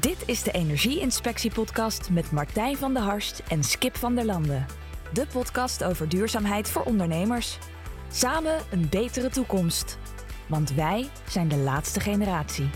[0.00, 4.66] Dit is de Energie-inspectie-podcast met Martijn van der Harst en Skip van der Landen.
[5.12, 7.58] De podcast over duurzaamheid voor ondernemers.
[8.10, 9.98] Samen een betere toekomst.
[10.48, 12.70] Want wij zijn de laatste generatie.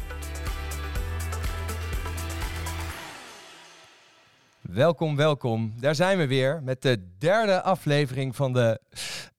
[4.61, 5.75] Welkom, welkom.
[5.81, 8.81] Daar zijn we weer met de derde aflevering van de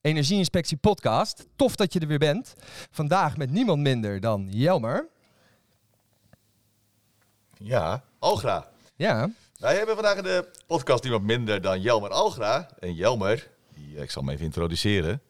[0.00, 1.46] Energieinspectie podcast.
[1.56, 2.54] Tof dat je er weer bent.
[2.90, 5.12] Vandaag met niemand minder dan Jelmer.
[7.58, 8.68] Ja, Algra.
[8.96, 12.68] Ja, Wij hebben vandaag in de podcast niemand minder dan Jelmer Algra.
[12.78, 15.20] En Jelmer, die, eh, ik zal hem even introduceren.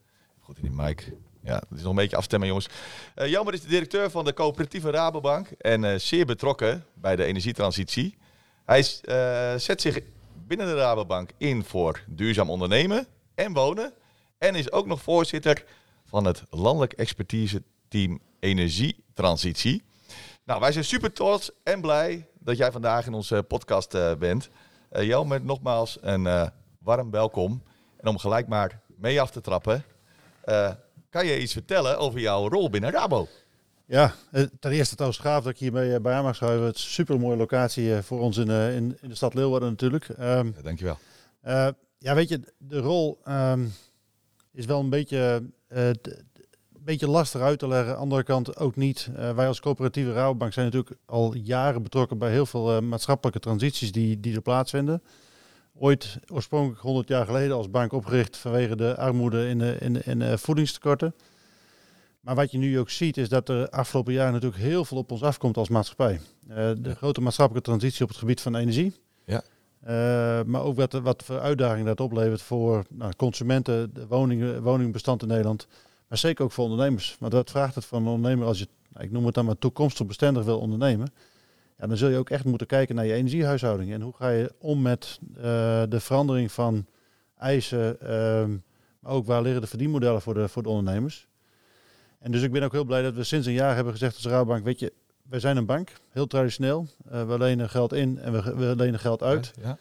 [0.41, 1.12] Goed in die mic.
[1.43, 2.69] Ja, het is nog een beetje afstemmen, jongens.
[3.15, 7.25] Eh Jelmer is de directeur van de coöperatieve Rabobank en eh, zeer betrokken bij de
[7.25, 8.17] energietransitie.
[8.65, 10.01] Hij is, eh, zet zich
[10.47, 13.93] binnen de Rabobank in voor duurzaam ondernemen en wonen.
[14.39, 15.65] En is ook nog voorzitter
[16.05, 19.83] van het landelijk expertise team Energietransitie.
[20.45, 24.48] Nou, wij zijn super trots en blij dat jij vandaag in onze podcast eh, bent.
[24.89, 26.47] Eh Jelmer, nogmaals een eh,
[26.78, 27.62] warm welkom.
[27.97, 29.84] En om gelijk maar mee af te trappen,
[31.11, 33.28] kan je iets vertellen over jouw rol binnen Rabo?
[33.87, 34.15] Ja,
[34.61, 36.67] ten eerste trouwens gaaf dat ik eh, bij aan mag schuiven.
[36.67, 40.09] Het is een super mooie locatie voor ons in, in, in de stad Leeuwarden natuurlijk.
[40.09, 40.98] Ehm, Ja, dankjewel.
[41.98, 43.67] ja, weet je, de rol ehm,
[44.53, 45.50] is wel een beetje,
[46.85, 47.97] beetje lastig uit te leggen.
[47.97, 49.11] Andere kant ook niet.
[49.17, 53.41] Eh, wij als coöperatieve Rabobank zijn natuurlijk al jaren betrokken bij heel veel eh, maatschappelijke
[53.41, 55.03] transities die, die er plaatsvinden.
[55.79, 60.39] Ooit oorspronkelijk 100 jaar geleden als bank opgericht vanwege de armoede in, de, in, in
[60.39, 61.15] voedingstekorten.
[62.21, 65.11] Maar wat je nu ook ziet is dat er afgelopen jaren natuurlijk heel veel op
[65.11, 66.21] ons afkomt als maatschappij.
[66.49, 66.95] Eh, de Ja.
[66.95, 68.95] grote maatschappelijke transitie op het gebied van energie.
[69.25, 69.43] Ja.
[70.47, 75.29] Maar ook wat, wat voor uitdagingen dat oplevert voor nou, consumenten, de woningen, woningbestand in
[75.29, 75.67] Nederland.
[76.15, 77.17] Maar zeker ook voor ondernemers.
[77.19, 79.59] Want dat vraagt het van een ondernemer als je, nou, ik noem het dan maar
[79.59, 81.12] toekomstig bestendig wil ondernemen.
[81.79, 83.93] Ja, dan zul je ook echt moeten kijken naar je energiehuishouding.
[83.93, 85.43] En hoe ga je om met eh,
[85.89, 86.87] de verandering van
[87.39, 88.50] eisen, ehm,
[89.00, 91.27] maar ook waar liggen de verdienmodellen voor de, voor de ondernemers.
[92.19, 94.27] En dus ik ben ook heel blij dat we sinds een jaar hebben gezegd als
[94.27, 96.87] Rabobank, weet je, wij zijn een bank, heel traditioneel.
[97.11, 99.53] Eh, we lenen geld in en we, we lenen geld uit.
[99.62, 99.78] Ja.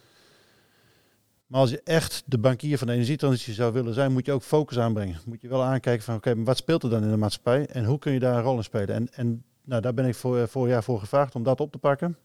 [1.54, 4.44] Maar als je echt de bankier van de energietransitie zou willen zijn, moet je ook
[4.44, 5.20] focus aanbrengen.
[5.26, 7.86] Moet je wel aankijken van, oké, maar wat speelt er dan in de maatschappij en
[7.86, 8.96] hoe kun je daar een rol in spelen?
[8.96, 11.72] En, en nou, daar ben ik voor, eh, vorig jaar voor gevraagd om dat op
[11.72, 12.18] te pakken.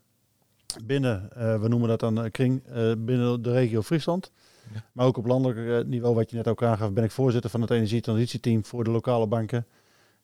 [0.84, 4.32] Binnen, eh, we noemen dat dan een kring, eh, binnen de regio Friesland.
[4.74, 4.84] Ja.
[4.92, 7.60] Maar ook op landelijk eh, niveau, wat je net ook aangaf, ben ik voorzitter van
[7.60, 9.66] het energietransitieteam voor de lokale banken.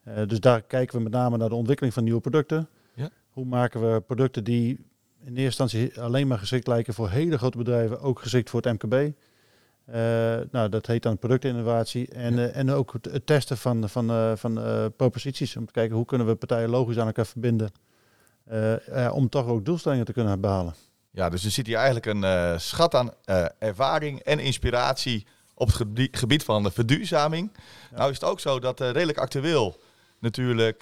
[0.03, 2.69] Eh, dus daar kijken we met name naar de ontwikkeling van nieuwe producten.
[2.95, 3.11] Ja.
[3.31, 4.87] Hoe maken we producten die
[5.25, 8.83] in eerste instantie alleen maar geschikt lijken voor hele grote bedrijven, ook geschikt voor het
[8.83, 9.13] MKB.
[9.85, 9.95] Eh,
[10.51, 12.09] nou, dat heet dan productinnovatie.
[12.09, 12.47] En, Ja.
[12.47, 14.55] eh, en ook het, testen van, van, eh, van
[14.97, 15.57] proposities.
[15.57, 17.73] Om te kijken hoe kunnen we partijen logisch aan elkaar verbinden.
[19.13, 20.75] om toch ook doelstellingen te kunnen behalen.
[21.11, 23.11] Ja, dus er zit hier eigenlijk een schat aan
[23.59, 27.51] ervaring en inspiratie op het gebie- gebied van de verduurzaming.
[27.91, 27.97] Ja.
[27.97, 29.81] Nou is het ook zo dat redelijk actueel
[30.19, 30.81] natuurlijk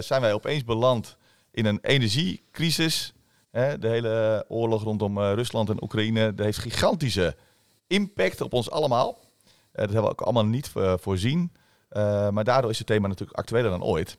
[0.00, 1.16] zijn wij opeens beland
[1.50, 3.12] in een energiecrisis.
[3.52, 7.36] Hè, de hele oorlog rondom eh, Rusland en Oekraïne dat heeft gigantische
[7.86, 9.18] impact op ons allemaal.
[9.42, 11.52] Eh, dat hebben we ook allemaal niet eh, voorzien.
[12.30, 14.18] Maar daardoor is het thema natuurlijk actueler dan ooit.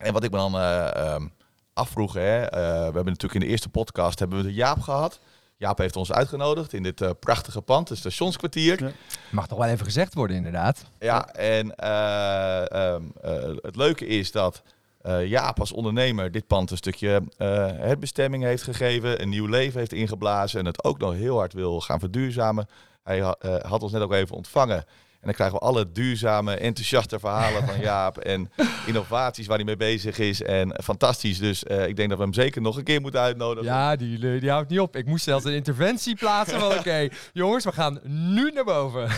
[0.00, 1.26] En wat ik me dan eh, ehm,
[1.72, 2.56] afvroeg, hè, we
[2.94, 5.20] hebben natuurlijk in de eerste podcast hebben we de Jaap gehad.
[5.56, 8.84] Jaap heeft ons uitgenodigd in dit prachtige pand, het stationskwartier.
[8.84, 8.90] Ja.
[9.30, 10.84] mag toch wel even gezegd worden inderdaad.
[10.98, 14.62] Ja, en eh, ehm, eh, het leuke is dat
[15.00, 19.78] eh, Jaap als ondernemer dit pand een stukje eh herbestemming heeft gegeven, een nieuw leven
[19.78, 22.68] heeft ingeblazen en het ook nog heel hard wil gaan verduurzamen.
[23.02, 24.84] Hij eh, had ons net ook even ontvangen.
[25.20, 28.50] En dan krijgen we alle duurzame, enthousiaste verhalen van Jaap en
[28.86, 30.42] innovaties waar hij mee bezig is.
[30.42, 33.64] En fantastisch, dus eh, ik denk dat we hem zeker nog een keer moeten uitnodigen.
[33.64, 34.96] Ja, die, die houdt niet op.
[34.96, 39.08] Ik moest zelfs een interventie plaatsen van oké, jongens, we gaan nu naar boven.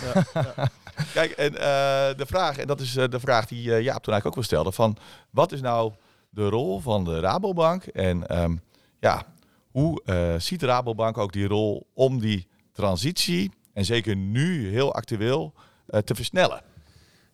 [1.12, 4.26] Kijk, en eh, de vraag, en dat is eh, de vraag die Jaap toen eigenlijk
[4.26, 4.96] ook wel stelde, van
[5.30, 5.92] wat is nou
[6.30, 8.56] de rol van de Rabobank en ehm,
[9.00, 9.22] ja,
[9.70, 10.02] hoe
[10.38, 15.54] ziet de Rabobank ook die rol om die transitie, en zeker nu heel actueel,
[16.00, 16.60] te versnellen?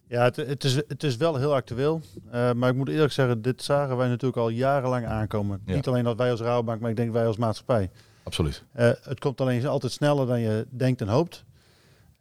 [0.09, 2.01] Ja, het, het, is, het is wel heel actueel.
[2.31, 5.63] Eh, maar ik moet eerlijk zeggen, dit zagen wij natuurlijk al jarenlang aankomen.
[5.67, 5.75] Ja.
[5.75, 7.91] Niet alleen dat wij als Rabobank, maar ik denk wij als maatschappij.
[8.23, 8.63] Absoluut.
[8.73, 11.45] Eh, het komt alleen altijd sneller dan je denkt en hoopt.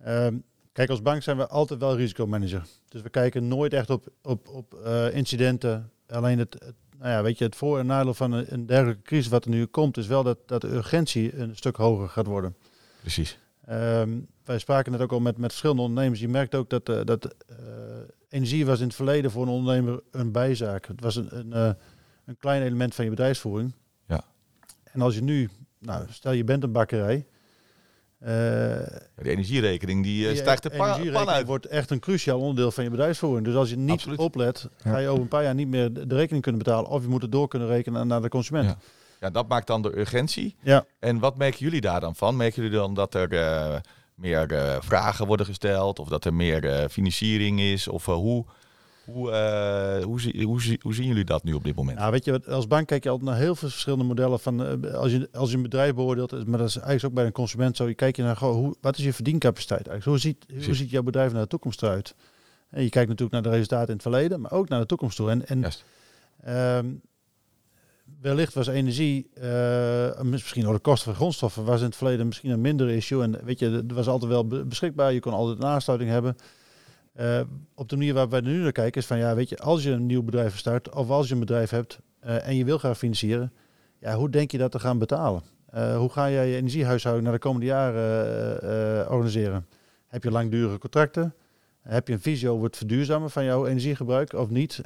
[0.04, 0.36] Ehm,
[0.72, 2.66] kijk, als bank zijn we altijd wel risicomanager.
[2.90, 5.92] Dus we kijken nooit echt op, op, op eh, incidenten.
[6.08, 9.02] Alleen het, het, nou ja, weet je, het voor- en nadeel van een, een dergelijke
[9.02, 12.26] crisis wat er nu komt, is wel dat, dat de urgentie een stuk hoger gaat
[12.28, 12.56] worden.
[13.02, 13.40] Precies.
[13.66, 16.20] Ehm, wij spraken net ook al met, met verschillende ondernemers.
[16.20, 17.56] Je merkt ook dat, eh, dat eh,
[18.30, 20.88] energie was in het verleden voor een ondernemer een bijzaak.
[20.88, 21.72] Het was een, een, eh,
[22.26, 23.74] een klein element van je bedrijfsvoering.
[24.08, 24.24] Ja.
[24.84, 25.50] En als je nu,
[25.80, 27.26] nou, stel je bent een bakkerij.
[28.20, 28.84] Ja,
[29.16, 31.48] die energierekening die je stijgt de pa- pan uit.
[31.48, 33.46] wordt echt een cruciaal onderdeel van je bedrijfsvoering.
[33.46, 34.20] Dus als je niet Absoluut.
[34.20, 36.90] oplet, ga je over een paar jaar niet meer de de rekening kunnen betalen.
[36.90, 38.66] Of je moet het door kunnen rekenen naar de consument.
[38.66, 38.78] Ja.
[39.20, 40.56] Ja, dat maakt dan de urgentie.
[40.62, 40.86] Ja.
[41.00, 42.36] En wat merken jullie daar dan van?
[42.36, 43.76] Merken jullie dan dat er eh,
[44.18, 46.00] meer eh, vragen worden gesteld?
[46.00, 47.88] Of dat er meer eh, financiering is?
[47.88, 48.46] Of eh, hoe,
[49.06, 49.32] hoe,
[50.04, 51.98] hoe, zie- hoe, hoe zien jullie dat nu op dit moment?
[51.98, 54.92] Nou, weet je, wat, als bank kijk je altijd naar heel veel verschillende modellen van
[54.94, 57.78] als je als je een bedrijf beoordeelt, maar dat is eigenlijk ook bij een consument
[57.78, 57.88] zo.
[57.88, 60.24] Je kijkt je naar goh, hoe, wat is je verdiencapaciteit eigenlijk?
[60.24, 62.16] Hoe ziet, hoe ziet jouw bedrijf naar de toekomst eruit?
[62.70, 65.16] En je kijkt natuurlijk naar de resultaten in het verleden, maar ook naar de toekomst
[65.16, 65.30] toe.
[65.30, 65.84] En, en Juist.
[68.22, 72.52] Wellicht was energie, eh, misschien door de kosten van grondstoffen, was in het verleden misschien
[72.52, 73.24] een minder issue.
[73.24, 75.14] En weet je, het was altijd wel be- beschikbaar.
[75.14, 76.36] Je kon altijd een aansluiting hebben.
[77.14, 77.42] Eh,
[77.76, 79.92] op de manier waar wij nu naar kijken is van ja, weet je, als je
[79.92, 82.98] een nieuw bedrijf start of als je een bedrijf hebt eh, en je wil graag
[82.98, 83.54] financieren,
[84.00, 85.42] ja, hoe denk je dat te gaan betalen?
[85.98, 89.68] Hoe ga jij je energiehuishouding naar de komende jaren organiseren?
[90.08, 91.34] Heb je langdurige contracten?
[91.82, 94.82] Heb je een visie over het verduurzamen van jouw energiegebruik of niet?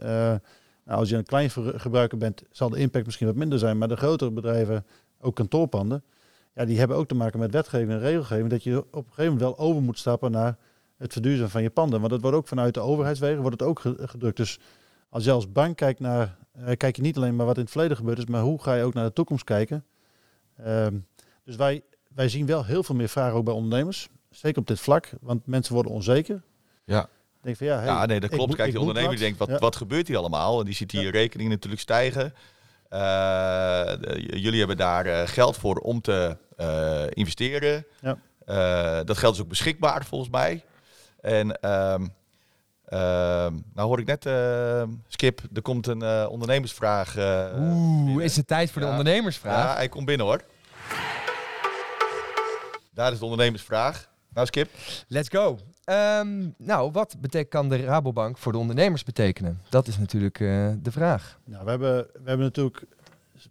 [0.91, 1.49] Nou, als je een klein
[1.79, 3.77] gebruiker bent, zal de impact misschien wat minder zijn.
[3.77, 4.85] Maar de grotere bedrijven,
[5.19, 6.03] ook kantoorpanden,
[6.53, 8.49] ja, die hebben ook te maken met wetgeving en regelgeving.
[8.49, 10.57] Dat je op een gegeven moment wel over moet stappen naar
[10.97, 11.99] het verduurzamen van je panden.
[11.99, 14.37] Want dat wordt ook vanuit de overheidswegen wordt het ook ge- gedrukt.
[14.37, 14.59] Dus
[15.09, 17.71] als je als bank kijkt naar, eh, kijk je niet alleen maar wat in het
[17.71, 19.85] verleden gebeurd is, maar hoe ga je ook naar de toekomst kijken.
[20.57, 20.97] Ehm,
[21.43, 21.83] dus wij,
[22.13, 24.09] wij zien wel heel veel meer vragen ook bij ondernemers.
[24.29, 26.41] Zeker op dit vlak, want mensen worden onzeker.
[26.83, 27.09] Ja.
[27.41, 28.55] Denk van ja, hey, ja, nee, dat klopt.
[28.55, 29.57] Kijk, ik die ondernemer die denkt, wat, Ja.
[29.57, 30.59] wat gebeurt hier allemaal?
[30.59, 31.09] En die ziet die Ja.
[31.11, 32.33] rekening natuurlijk stijgen.
[32.89, 32.99] Eh,
[33.99, 37.85] de- jullie hebben daar eh, geld voor om te eh, investeren.
[38.01, 38.17] Ja.
[38.45, 40.63] Eh, dat geld is ook beschikbaar volgens mij.
[41.21, 42.07] En ehm,
[42.85, 47.17] ehm, nou hoor ik net, eh, Skip, er komt een eh, ondernemersvraag.
[47.17, 48.23] eh, Oeh, binnen.
[48.23, 49.63] is het tijd voor de ondernemersvraag?
[49.65, 50.41] Ja, hij komt binnen hoor.
[52.93, 54.09] Daar is de ondernemersvraag.
[54.33, 54.69] Nou, Skip.
[55.07, 55.57] Let's go.
[55.83, 57.15] Ehm, nou, wat
[57.49, 59.61] kan de Rabobank voor de ondernemers betekenen?
[59.69, 61.39] Dat is natuurlijk eh, de vraag.
[61.45, 62.83] Nou, we hebben, we hebben natuurlijk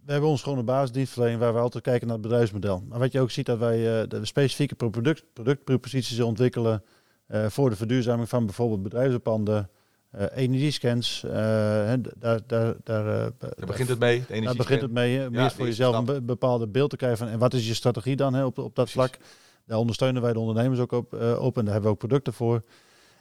[0.05, 2.83] we hebben ons gewoon een basisdienstverlening waar we altijd kijken naar het bedrijfsmodel.
[2.87, 6.83] Maar wat je ook ziet dat wij eh, de specifieke pro- product, productproposities ontwikkelen
[7.27, 9.69] eh, voor de verduurzaming van bijvoorbeeld bedrijfspanden,
[10.11, 11.23] eh energiescans.
[11.23, 14.23] eh, daar, daar, daar, eh, Daar begint het mee.
[14.27, 15.27] De daar begint het mee.
[15.27, 17.73] om Ja, eerst voor jezelf een bepaalde beeld te krijgen van en wat is je
[17.73, 18.93] strategie dan hè, op, op dat Precies.
[18.93, 19.17] vlak.
[19.65, 22.33] Daar ondersteunen wij de ondernemers ook op, eh, op en daar hebben we ook producten
[22.33, 22.63] voor.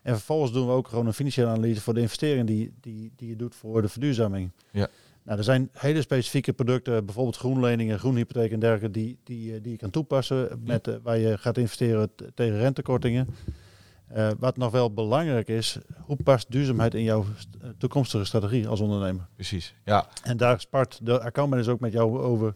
[0.03, 3.29] En vervolgens doen we ook gewoon een financiële analyse voor de investering die, die, die
[3.29, 4.51] je doet voor de verduurzaming.
[4.71, 4.89] Ja.
[5.23, 9.73] Nou, er zijn hele specifieke producten, bijvoorbeeld groenleningen, groenhypotheek en dergelijke, die, die, eh, die
[9.73, 13.29] je kan toepassen met, eh, waar je gaat investeren tegen rentekortingen.
[14.39, 17.49] Wat nog wel belangrijk is, hoe past duurzaamheid in jouw st-
[17.79, 19.27] toekomstige strategie als ondernemer?
[19.35, 19.75] Precies.
[19.85, 22.55] Ja, En daar spart de accountmanager ook met jou over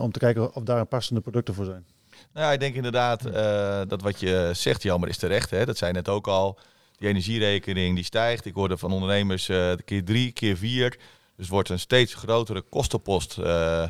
[0.00, 1.84] om te kijken of daar passende producten voor zijn.
[2.32, 5.50] Nou ja, ik denk inderdaad eh, dat wat je zegt, jammer is terecht.
[5.50, 5.64] Hè?
[5.64, 6.58] Dat zei net ook al.
[6.96, 8.44] Die energierekening die stijgt.
[8.44, 10.90] Ik hoorde van ondernemers eh, keer drie, keer vier.
[10.90, 13.38] Dus het wordt een steeds grotere kostenpost.
[13.38, 13.88] eh,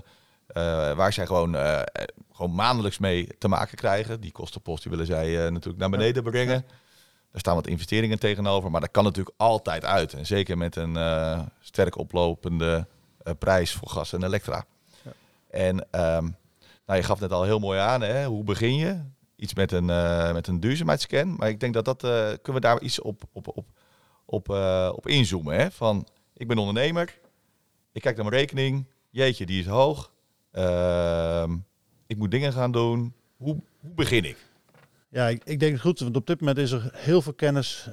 [0.94, 1.56] waar zij gewoon,
[2.32, 4.20] gewoon maandelijks mee te maken krijgen.
[4.20, 6.64] Die kostenpost die willen zij natuurlijk naar beneden brengen.
[7.30, 8.70] Daar staan wat investeringen tegenover.
[8.70, 10.14] Maar dat kan natuurlijk altijd uit.
[10.14, 10.98] En zeker met een
[11.60, 12.86] sterk oplopende
[13.38, 14.64] prijs voor gas en elektra.
[15.02, 15.12] Ja.
[15.50, 16.28] En ehm,
[16.86, 18.24] nou, je gaf net al heel mooi aan, hè?
[18.26, 19.00] hoe begin je?
[19.36, 21.36] Iets met een, eh, met een duurzaamheidsscan.
[21.36, 23.66] Maar ik denk dat dat, eh, kunnen we daar iets op, op, op,
[24.24, 25.58] op, eh, op inzoomen.
[25.58, 25.70] Hè?
[25.70, 27.18] Van, ik ben ondernemer,
[27.92, 30.12] ik kijk naar mijn rekening, jeetje, die is hoog.
[30.50, 31.56] Ehm,
[32.06, 33.14] ik moet dingen gaan doen.
[33.36, 34.36] Hoe, hoe begin ik?
[35.08, 37.88] Ja, ik, ik denk het goed, want op dit moment is er heel veel kennis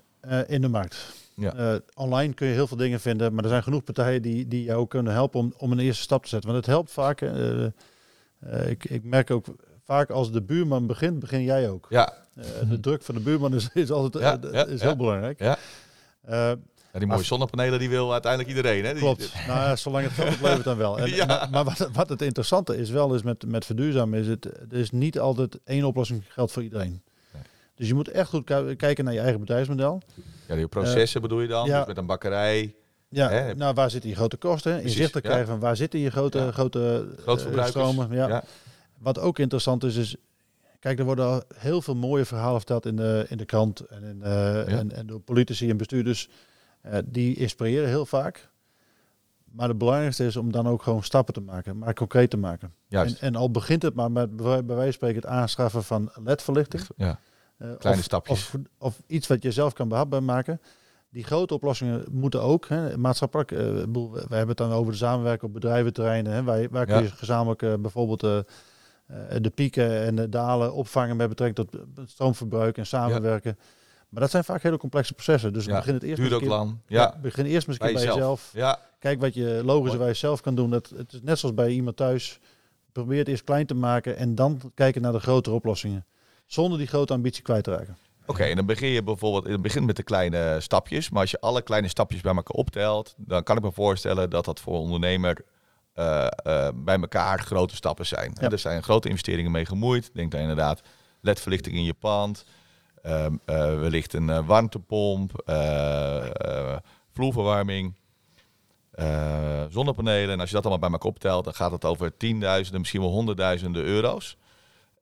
[0.48, 1.14] in de markt.
[1.36, 1.80] Ja.
[1.94, 4.88] Online kun je heel veel dingen vinden, maar er zijn genoeg partijen die, die jou
[4.88, 6.52] kunnen helpen om, om een eerste stap te zetten.
[6.52, 7.22] Want het helpt vaak.
[8.46, 9.46] Eh, ik, ik merk ook
[9.86, 11.88] vaak als de buurman begint, begin jij ook.
[11.90, 14.86] Ja, Eh, de druk van de buurman is, is altijd Ja, eh, ja, is ja.
[14.88, 15.40] heel belangrijk.
[15.40, 15.58] Ja.
[16.98, 18.86] Die mooie zonnepanelen die wil uiteindelijk iedereen.
[18.86, 18.92] Hè?
[18.92, 19.34] Die- Klopt.
[19.48, 21.00] Nou ja, zolang het geld oplevert dan wel.
[21.00, 21.26] En, Ja.
[21.26, 24.78] Maar, maar wat, wat het interessante is wel is met, met verduurzamen is het er
[24.78, 27.02] is niet altijd één oplossing geldt voor iedereen.
[27.34, 27.42] Nee.
[27.76, 30.02] Dus je moet echt goed ki- kijken naar je eigen bedrijfsmodel.
[30.48, 31.66] Ja, die processen bedoel je dan?
[31.68, 31.78] ja.
[31.78, 32.76] Dus met een bakkerij.
[33.14, 33.56] Ja, Hè?
[33.56, 34.72] nou waar zitten je grote kosten?
[34.72, 35.30] Precies, Inzicht te ja.
[35.30, 36.52] krijgen van waar zitten je grote, Ja.
[36.52, 37.08] grote
[37.66, 38.12] stromen.
[38.12, 38.28] Ja.
[38.28, 38.44] Ja.
[38.98, 40.16] Wat ook interessant is, is
[40.80, 44.04] kijk, er worden al heel veel mooie verhalen verteld in de, in de krant en,
[44.04, 46.30] in, eh, en, en door politici en bestuurders.
[46.82, 48.50] Eh, die inspireren heel vaak.
[49.44, 52.74] Maar het belangrijkste is om dan ook gewoon stappen te maken, maar concreet te maken.
[52.88, 53.20] Juist.
[53.20, 56.78] En, en al begint het maar met bij wijze van spreken het aanschaffen van LED-verlichte.
[56.98, 57.20] Ja.
[57.58, 58.38] Kleine of, stapjes.
[58.38, 60.62] Of, of iets wat je zelf kan behapbaar maken.
[61.14, 65.44] Die grote oplossingen moeten ook, hè, maatschappelijk, bedoel, we hebben het dan over de samenwerking
[65.44, 66.34] op bedrijventerreinen.
[66.34, 67.02] Hè, waar, waar kun Ja.
[67.02, 68.38] je gezamenlijk eh, bijvoorbeeld eh,
[69.42, 73.58] de pieken en de dalen opvangen met betrekking tot stroomverbruik en samenwerken.
[74.10, 75.54] Maar dat zijn vaak hele complexe processen.
[75.54, 76.78] Dus Ja, begin het eerst Duurt ook lang.
[76.88, 78.52] Ja, begin eerst een bij jezelf.
[79.00, 80.70] Kijk wat je logischerwijs zelf kan doen.
[80.70, 82.40] Dat, het is net zoals bij iemand thuis.
[82.92, 86.06] Probeer het eerst klein te maken en dan kijken naar de grotere oplossingen.
[86.46, 87.98] Zonder die grote ambitie kwijt te raken.
[88.26, 91.10] Oké, en dan begin je bijvoorbeeld, het begint met de kleine stapjes.
[91.10, 94.46] Maar als je alle kleine stapjes bij elkaar optelt, dan kan ik me voorstellen dat
[94.46, 95.44] dat voor een ondernemer
[95.94, 98.32] eh, eh, bij elkaar grote stappen zijn.
[98.42, 98.50] Ja.
[98.50, 100.10] Er zijn grote investeringen mee gemoeid.
[100.14, 100.82] Denk daar inderdaad
[101.22, 102.46] ledverlichting in je pand,
[103.02, 105.32] eh, wellicht een warmtepomp,
[107.14, 107.94] vloerverwarming.
[109.70, 110.30] zonnepanelen.
[110.30, 113.10] En als je dat allemaal bij elkaar optelt, dan gaat het over tienduizenden, misschien wel
[113.10, 114.38] honderdduizenden euro's.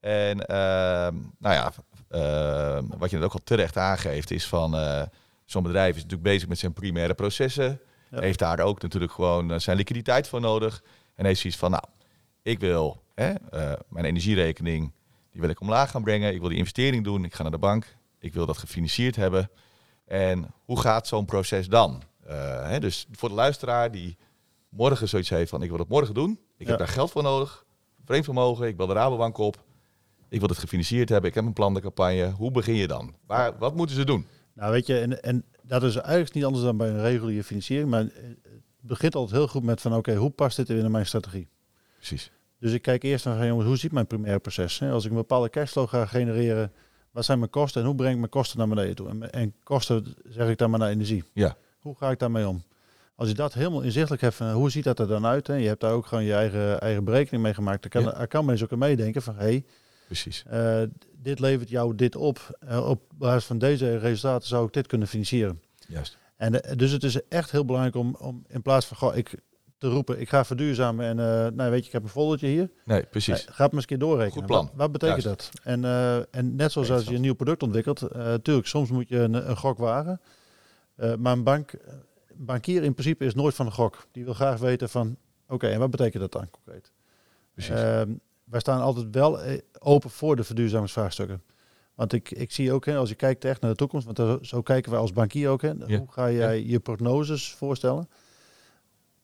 [0.01, 1.72] En ehm, nou ja,
[2.10, 5.01] ehm, wat je net ook al terecht aangeeft, is van eh,
[5.46, 7.79] zo'n bedrijf is natuurlijk bezig met zijn primaire processen.
[8.12, 8.20] Ja.
[8.22, 10.84] Heeft daar ook natuurlijk gewoon eh, zijn liquiditeit voor nodig.
[11.15, 11.84] En heeft zoiets van, nou,
[12.41, 14.91] ik wil hè, eh, mijn energierekening,
[15.31, 16.34] die wil ik omlaag gaan brengen.
[16.34, 17.25] Ik wil die investering doen.
[17.25, 17.96] Ik ga naar de bank.
[18.20, 19.50] Ik wil dat gefinancierd hebben.
[20.05, 22.01] En hoe gaat zo'n proces dan?
[22.63, 24.17] Hè, dus voor de luisteraar die
[24.70, 26.31] morgen zoiets heeft van, ik wil het morgen doen.
[26.58, 26.70] Ik Ja.
[26.70, 27.65] heb daar geld voor nodig.
[28.05, 28.67] Vreemd vermogen.
[28.67, 29.63] Ik bel de Rabobank op.
[30.31, 31.29] Ik wil het gefinancierd hebben.
[31.29, 32.31] Ik heb een plan de campagne.
[32.31, 33.15] Hoe begin je dan?
[33.27, 34.25] Waar, wat moeten ze doen?
[34.53, 37.89] Nou weet je, en, en dat is eigenlijk niet anders dan bij een reguliere financiering.
[37.89, 38.38] Maar het
[38.79, 41.47] begint altijd heel goed met van oké, hoe past dit in mijn strategie?
[41.95, 42.31] Precies.
[42.59, 44.79] Dus ik kijk eerst naar jongens, hoe ziet mijn primaire proces?
[44.79, 44.91] Hè?
[44.91, 46.71] Als ik een bepaalde cashflow ga genereren,
[47.11, 49.09] wat zijn mijn kosten en hoe breng ik mijn kosten naar beneden toe?
[49.09, 51.23] En, en kosten zeg ik dan maar naar energie.
[51.33, 51.55] Ja.
[51.79, 52.63] Hoe ga ik daarmee om?
[53.15, 55.47] Als je dat helemaal inzichtelijk hebt, van, hoe ziet dat er dan uit?
[55.47, 55.55] Hè?
[55.55, 57.81] Je hebt daar ook gewoon je eigen, eigen berekening mee gemaakt.
[57.81, 58.25] Dan kan, Ja.
[58.25, 59.65] kan mensen ook aan meedenken van, hé, hey,
[60.12, 60.44] Precies.
[60.48, 60.82] eh,
[61.18, 62.58] dit levert jou dit op.
[62.60, 65.62] Eh, op basis van deze resultaten zou ik dit kunnen financieren.
[65.88, 66.18] Juist.
[66.36, 69.36] En eh, dus het is echt heel belangrijk om, om in plaats van goh, ik
[69.77, 72.70] te roepen, ik ga verduurzamen en eh, nou weet je, ik heb een foldertje hier.
[72.86, 73.27] Nee, precies.
[73.27, 74.34] Nee, ga het maar eens een keer doorrekenen.
[74.38, 74.65] Goed plan.
[74.65, 75.51] Wat, wat betekent Juist.
[75.53, 75.63] dat?
[75.63, 75.86] En,
[76.32, 79.50] en net zoals als je een nieuw product ontwikkelt, eh tuurlijk, soms moet je een,
[79.50, 80.22] een gok wagen.
[80.96, 81.74] Maar een bank,
[82.34, 84.08] bankier in principe is nooit van een gok.
[84.12, 86.91] Die wil graag weten van, oké, en wat betekent dat dan concreet?
[87.53, 87.80] Precies.
[88.51, 91.41] Wij staan altijd wel eh, open voor de verduurzamingsvraagstukken.
[91.96, 94.38] Want ik, ik zie ook, hè, als je kijkt echt naar de toekomst, want zo,
[94.41, 95.98] zo kijken wij als bankier ook, hè, Ja.
[95.98, 98.10] hoe ga jij je prognoses voorstellen?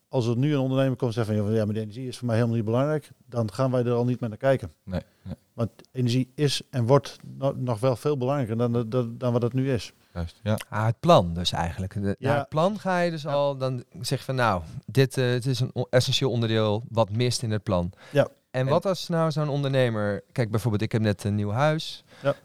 [0.09, 2.25] Als er nu een ondernemer komt en zegt van ja, maar de energie is voor
[2.27, 4.71] mij helemaal niet belangrijk, dan gaan wij er al niet meer naar kijken.
[4.83, 9.33] nee, nee, Want energie is en wordt no- nog wel veel belangrijker dan, dan, dan
[9.33, 9.93] wat het nu is.
[10.13, 10.39] juist.
[10.43, 10.57] Ja.
[10.69, 11.93] Ah, het plan dus eigenlijk.
[11.93, 12.29] De, Ja.
[12.29, 13.31] Naar het plan ga je dus Ja.
[13.31, 17.51] al, dan zeg je van nou, dit het is een essentieel onderdeel wat mist in
[17.51, 17.91] het plan.
[18.11, 18.27] Ja.
[18.57, 22.03] En, En- wat als nou zo'n ondernemer, kijk bijvoorbeeld ik heb net een nieuw huis.
[22.23, 22.35] Ja.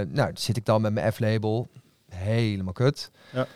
[0.00, 1.68] Eh, nou, zit ik dan met mijn F-label,
[2.08, 3.10] helemaal kut.
[3.32, 3.46] Ja.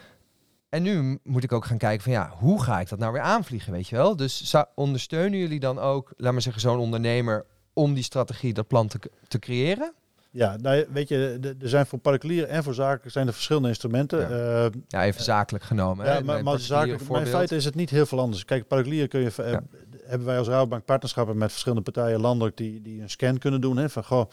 [0.69, 3.23] En nu moet ik ook gaan kijken van ja, hoe ga ik dat nou weer
[3.23, 4.17] aanvliegen, weet je wel?
[4.17, 8.89] Dus ondersteunen jullie dan ook, laat maar zeggen, zo'n ondernemer om die strategie, dat plan
[8.89, 8.99] te,
[9.29, 9.93] te creëren?
[10.31, 14.19] Ja, nou, weet je, er zijn voor particulieren en voor zaken zijn er verschillende instrumenten.
[14.21, 14.65] Ja.
[14.65, 16.07] Eh, Ja, even zakelijk genomen.
[16.07, 18.45] Ja, hè, maar, maar zakelijk, maar in feite is het niet heel veel anders.
[18.45, 19.63] Kijk, particulier kun je, eh, Ja.
[20.09, 23.77] Hebben wij als Rabobank partnerschappen met verschillende partijen landelijk die, die een scan kunnen doen.
[23.77, 24.31] Hè, van goh,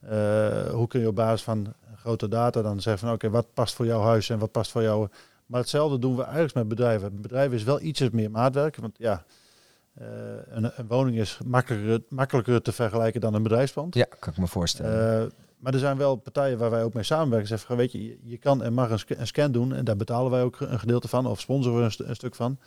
[0.00, 3.74] eh, hoe kun je op basis van grote data dan zeggen van oké, wat past
[3.74, 5.08] voor jouw huis en wat past voor jou.
[5.46, 7.20] Maar hetzelfde doen we eigenlijk met bedrijven.
[7.20, 9.24] Bedrijven is wel ietsjes meer maatwerk, want ja,
[9.94, 10.06] eh,
[10.48, 13.94] een, een woning is makkelijker, makkelijker te vergelijken dan een bedrijfspand.
[13.94, 15.22] Ja, kan ik me voorstellen.
[15.22, 15.26] Eh,
[15.58, 17.48] maar er zijn wel partijen waar wij ook mee samenwerken.
[17.48, 19.96] Zeggen van, weet je, je- kan en mag een, sca- een scan doen en daar
[19.96, 22.58] betalen wij ook een gedeelte van of sponsoren we een, st- een stuk van.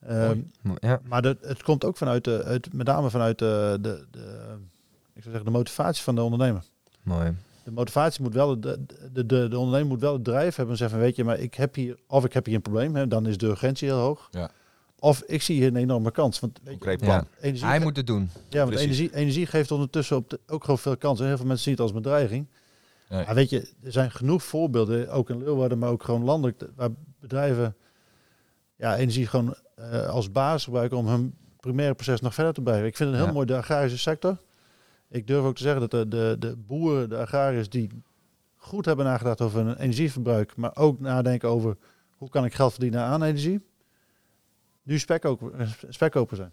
[0.00, 0.38] Ehm,
[0.80, 1.00] ja.
[1.04, 4.18] maar de, het komt ook vanuit, de, uit, met name vanuit de, de, de,
[5.14, 6.62] ik zou zeggen, de motivatie van de ondernemer.
[7.02, 7.34] Mooi.
[7.64, 10.78] De motivatie moet wel, de, de, de, de ondernemer moet wel het drijf hebben en
[10.80, 13.08] zeggen van, weet je, maar ik heb hier, of ik heb hier een probleem, hè,
[13.08, 14.28] dan is de urgentie heel hoog.
[14.30, 14.50] Ja.
[14.98, 16.40] Of ik zie hier een enorme kans.
[16.40, 17.14] Want weet je, Concreet plan.
[17.16, 17.26] Ja.
[17.40, 18.30] energie, Hij moet het doen.
[18.48, 18.86] ja, want Precies.
[18.86, 21.26] energie, energie geeft ondertussen op de- ook gewoon veel kansen.
[21.26, 22.46] Heel veel mensen zien het als bedreiging.
[23.08, 23.24] Nee.
[23.24, 26.88] Maar weet je, er zijn genoeg voorbeelden, ook in Leeuwarden, maar ook gewoon landelijk, waar
[27.20, 27.74] bedrijven
[28.76, 32.86] ja, energie gewoon eh, als basis gebruiken om hun primaire proces nog verder te brengen.
[32.86, 33.32] Ik vind het heel Ja.
[33.34, 34.38] mooi, de agrarische sector.
[35.08, 37.88] Ik durf ook te zeggen dat de, de, de boeren, de agrariërs, die
[38.56, 41.76] goed hebben nagedacht over hun energieverbruik, maar ook nadenken over
[42.16, 43.60] hoe kan ik geld verdienen aan energie,
[44.82, 46.50] nu spekkoper, spekkoper zijn.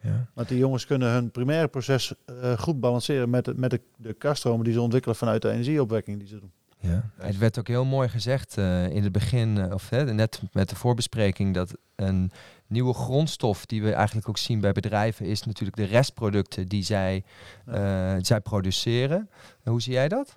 [0.00, 0.26] Ja.
[0.34, 4.12] Want die jongens kunnen hun primaire proces eh, goed balanceren met, de, met de, de
[4.12, 6.52] kaststromen die ze ontwikkelen vanuit de energieopwekking die ze doen.
[6.78, 7.10] Ja.
[7.16, 11.54] Het werd ook heel mooi gezegd eh, in het begin, of net met de voorbespreking,
[11.54, 12.30] dat een
[12.72, 17.24] nieuwe grondstof die we eigenlijk ook zien bij bedrijven is natuurlijk de restproducten die zij,
[17.66, 19.30] eh, zij produceren.
[19.62, 20.36] En hoe zie jij dat?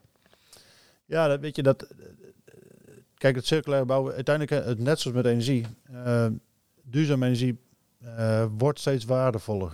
[1.05, 1.87] Ja, dat weet je dat.
[3.17, 6.25] kijk, het circulaire bouwen, uiteindelijk, eh, het, net zoals met energie, uh,
[6.83, 7.59] duurzame energie
[8.03, 9.71] uh, wordt steeds waardevoller.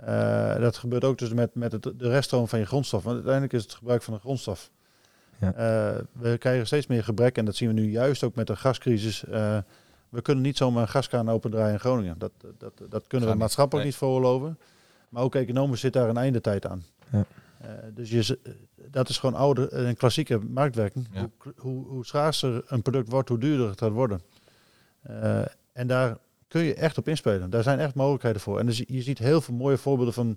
[0.00, 3.02] Uh, dat gebeurt ook dus met, met het, de reststroom van je grondstof.
[3.02, 4.70] Want uiteindelijk is het gebruik van een grondstof.
[5.40, 5.52] Ja.
[6.12, 9.24] we krijgen steeds meer gebrek en dat zien we nu juist ook met de gascrisis.
[10.16, 12.18] We kunnen niet zomaar een gaskraan opendraaien in Groningen.
[12.18, 13.92] Dat, dat, dat kunnen we maatschappelijk nee.
[13.92, 14.58] niet veroorloven.
[15.08, 16.84] Maar ook economisch zit daar een einde tijd aan.
[17.12, 17.24] Ja.
[17.94, 18.38] dus je,
[18.90, 21.08] dat is gewoon oude, een klassieke marktwerking.
[21.12, 21.20] Ja.
[21.38, 24.20] Hoe, hoe, hoe, schaarser een product wordt, hoe duurder het gaat worden.
[25.10, 25.40] Uh,
[25.72, 26.16] en daar
[26.48, 27.50] kun je echt op inspelen.
[27.50, 28.58] Daar zijn echt mogelijkheden voor.
[28.58, 30.36] En dus je ziet heel veel mooie voorbeelden van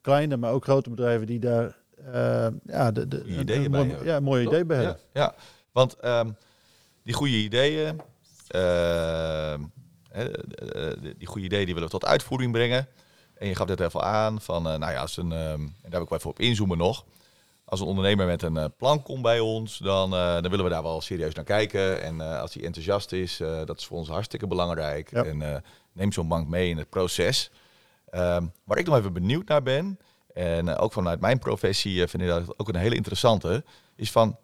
[0.00, 1.76] kleine, maar ook grote bedrijven die daar
[2.14, 4.98] uh, ja, de, de, ideeën een, mooi, ja, mooie idee bij hebben.
[5.12, 5.34] Ja, ja.
[5.72, 6.36] want um,
[7.02, 8.00] die goede ideeën,
[11.16, 12.88] die goede ideeën die willen we tot uitvoering brengen.
[13.34, 16.02] En je gaf net even aan van, uh, nou ja, als een, en daar wil
[16.02, 17.04] ik wel even op inzoomen nog
[17.64, 21.00] als een ondernemer met een plan komt bij ons, dan, dan willen we daar wel
[21.00, 22.02] serieus naar kijken.
[22.02, 25.10] En als hij enthousiast is, dat is voor ons hartstikke belangrijk.
[25.10, 25.24] Ja.
[25.24, 25.62] En
[25.92, 27.50] neem zo'n bank mee in het proces.
[28.14, 29.98] Um, waar ik nog even benieuwd naar ben,
[30.34, 33.64] en ook vanuit mijn professie vind ik dat ook een hele interessante,
[33.96, 34.36] is van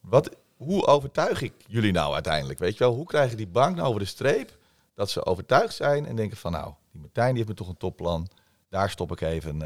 [0.00, 2.58] wat, hoe overtuig ik jullie nou uiteindelijk?
[2.58, 4.58] Weet je wel, hoe krijgen die bank nou over de streep
[4.94, 7.76] dat ze overtuigd zijn en denken van nou, die Martijn die heeft me toch een
[7.76, 8.28] topplan,
[8.68, 9.60] daar stop ik even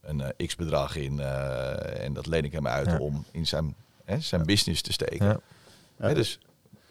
[0.00, 2.98] een uh, x-bedrag in uh, en dat leen ik hem uit ja.
[2.98, 5.26] om in zijn, hè, zijn business te steken.
[5.26, 5.40] Ja.
[5.96, 6.38] Hè, dus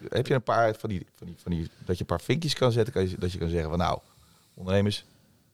[0.08, 2.54] heb je een paar van die, van die, van die, dat je een paar vinkjes
[2.54, 3.98] kan zetten, kan je, dat je kan zeggen van nou,
[4.54, 5.04] ondernemers,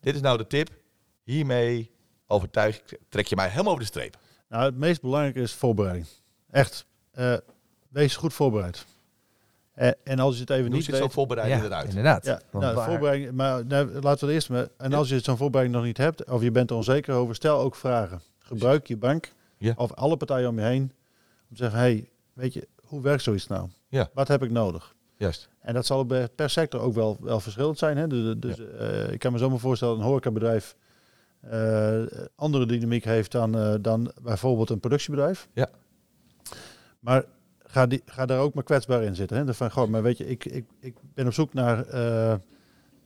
[0.01, 0.71] dit is nou de tip,
[1.23, 1.91] hiermee
[2.27, 4.19] overtuig ik, trek je mij helemaal over de streep.
[4.49, 6.07] Nou, het meest belangrijke is voorbereiding.
[6.51, 7.37] Echt, uh,
[7.95, 8.87] wees goed voorbereid.
[9.73, 11.89] En, en als je het even niet ziet zo'n voorbereiding ja, eruit?
[11.89, 12.25] Inderdaad.
[12.25, 14.69] Ja, nou, voorbereiding, maar nou, laten we eerst maar.
[14.77, 17.59] En als je zo'n voorbereiding nog niet hebt, of je bent er onzeker over, stel
[17.59, 18.21] ook vragen.
[18.39, 19.73] Gebruik je bank ja.
[19.77, 20.83] of alle partijen om je heen
[21.49, 23.69] om te zeggen: hey, weet je, hoe werkt zoiets nou?
[23.89, 24.11] Ja.
[24.15, 24.95] Wat heb ik nodig?
[25.17, 25.49] Juist.
[25.61, 27.97] En dat zal per, sector ook wel, wel verschillend zijn.
[27.97, 28.07] Hè?
[28.07, 28.65] Dus, dus ja.
[28.81, 30.77] uh, ik kan me zo maar voorstellen dat een horecabedrijf
[31.53, 32.03] uh,
[32.37, 35.49] andere dynamiek heeft dan, uh, dan bijvoorbeeld een productiebedrijf.
[35.53, 35.69] Ja.
[37.01, 37.25] Maar
[37.75, 39.37] ga, die, ga daar ook maar kwetsbaar in zitten.
[39.37, 39.55] Hè?
[39.55, 42.35] Van, goh, maar weet je, ik, ik, ik ben op zoek naar uh,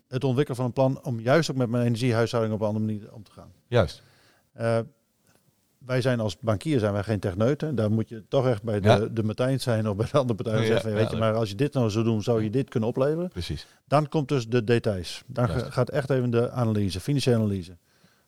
[0.09, 3.13] het ontwikkelen van een plan om juist ook met mijn energiehuishouding op een andere manier
[3.13, 3.53] om te gaan.
[3.67, 4.03] Juist.
[4.61, 4.79] Uh,
[5.79, 7.75] wij zijn als bankier zijn wij geen techneuten.
[7.75, 8.99] Daar moet je toch echt bij de, Ja.
[8.99, 10.91] de Martijn zijn of bij de andere partij Ja, zeggen.
[10.91, 13.29] ja, weet je, maar als je dit nou zou doen, zou je dit kunnen opleveren.
[13.29, 13.67] Precies.
[13.87, 15.23] Dan komt dus de details.
[15.27, 15.67] Dan Juist.
[15.67, 17.77] gaat echt even de analyse, financiële analyse.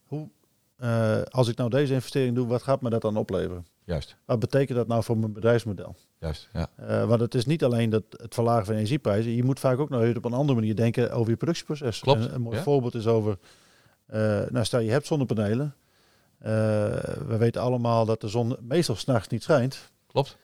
[0.05, 0.29] Hoe,
[0.81, 3.67] eh, als ik nou deze investering doe, wat gaat me dat dan opleveren?
[3.85, 4.17] Juist.
[4.25, 5.97] Wat betekent dat nou voor mijn bedrijfsmodel?
[6.19, 6.49] Juist.
[6.53, 6.69] Ja.
[6.77, 9.35] Eh, want het is niet alleen dat het verlagen van energieprijzen.
[9.35, 12.01] Je moet vaak ook nog op een andere manier denken over je productieproces.
[12.01, 12.63] Klopt, Een, een mooi ja.
[12.63, 13.39] voorbeeld is over,
[14.07, 15.75] eh, nou stel je hebt zonnepanelen.
[16.39, 19.91] We weten allemaal dat de zon meestal s'nachts niet schijnt.
[20.07, 20.37] Klopt.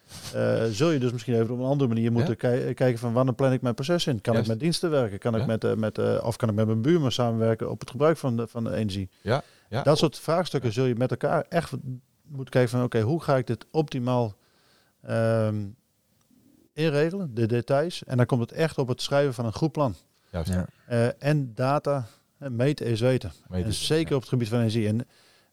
[0.71, 3.53] Zul je dus misschien even op een andere manier moeten ki- kijken van wanneer plan
[3.53, 4.21] ik mijn proces in?
[4.21, 4.49] Kan Juist.
[4.49, 5.19] ik met diensten werken?
[5.19, 5.39] Kan Ja.
[5.41, 8.47] ik met, met, of kan ik met mijn buurman samenwerken op het gebruik van de,
[8.47, 9.09] van de energie?
[9.21, 9.43] Ja.
[9.69, 9.83] Ja.
[9.83, 11.73] Dat soort vraagstukken zul je met elkaar echt
[12.23, 14.35] moeten kijken van oké, hoe ga ik dit optimaal
[15.03, 15.67] ehm,
[16.73, 18.05] inregelen, de details.
[18.05, 19.95] En dan komt het echt op het schrijven van een goed plan.
[20.31, 20.53] Juist.
[20.53, 20.67] Ja.
[20.87, 23.33] Eh, en data, meten is weten.
[23.49, 24.15] Meten en zeker ja.
[24.15, 24.89] op het gebied van energie.
[24.89, 25.07] En,